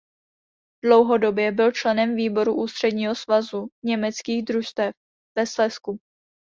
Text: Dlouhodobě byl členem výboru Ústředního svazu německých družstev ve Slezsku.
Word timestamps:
Dlouhodobě 0.83 1.51
byl 1.51 1.71
členem 1.71 2.15
výboru 2.15 2.53
Ústředního 2.55 3.15
svazu 3.15 3.67
německých 3.83 4.45
družstev 4.45 4.95
ve 5.37 5.47
Slezsku. 5.47 5.97